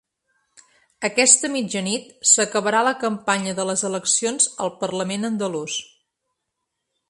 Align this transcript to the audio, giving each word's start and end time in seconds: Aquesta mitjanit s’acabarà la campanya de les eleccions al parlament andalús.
Aquesta 1.09 1.51
mitjanit 1.55 2.07
s’acabarà 2.31 2.81
la 2.89 2.95
campanya 3.05 3.55
de 3.61 3.67
les 3.73 3.87
eleccions 3.93 4.51
al 4.67 4.75
parlament 4.83 5.33
andalús. 5.33 5.81